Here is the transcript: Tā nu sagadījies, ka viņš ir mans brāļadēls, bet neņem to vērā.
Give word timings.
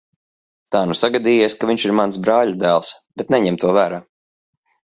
Tā 0.75 0.79
nu 0.91 0.95
sagadījies, 0.99 1.57
ka 1.59 1.69
viņš 1.71 1.85
ir 1.89 1.95
mans 1.99 2.19
brāļadēls, 2.25 2.91
bet 3.21 3.33
neņem 3.37 3.63
to 3.65 3.79
vērā. 3.81 4.01